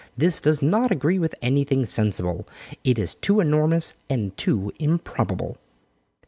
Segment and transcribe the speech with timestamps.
[0.17, 2.47] This does not agree with anything sensible,
[2.83, 5.57] it is too enormous and too improbable."